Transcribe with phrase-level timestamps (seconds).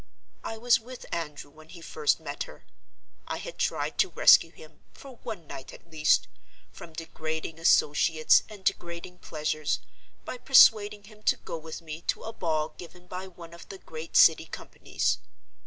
[0.43, 2.65] I was with Andrew when he first met her.
[3.27, 6.27] I had tried to rescue him, for one night at least,
[6.71, 9.77] from degrading associates and degrading pleasures,
[10.25, 13.77] by persuading him to go with me to a ball given by one of the
[13.77, 15.19] great City Companies.